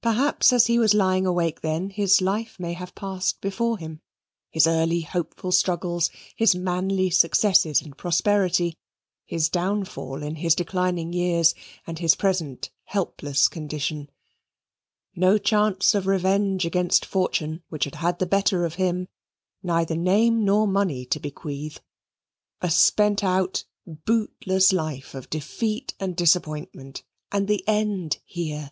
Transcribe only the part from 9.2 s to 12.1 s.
his downfall in his declining years, and